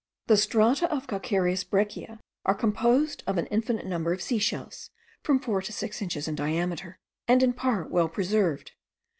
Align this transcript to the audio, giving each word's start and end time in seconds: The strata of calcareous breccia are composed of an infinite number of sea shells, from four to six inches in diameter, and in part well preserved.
The 0.25 0.35
strata 0.35 0.91
of 0.91 1.05
calcareous 1.05 1.63
breccia 1.63 2.19
are 2.43 2.55
composed 2.55 3.23
of 3.27 3.37
an 3.37 3.45
infinite 3.51 3.85
number 3.85 4.11
of 4.13 4.19
sea 4.23 4.39
shells, 4.39 4.89
from 5.21 5.39
four 5.39 5.61
to 5.61 5.71
six 5.71 6.01
inches 6.01 6.27
in 6.27 6.33
diameter, 6.33 6.97
and 7.27 7.43
in 7.43 7.53
part 7.53 7.91
well 7.91 8.09
preserved. 8.09 8.71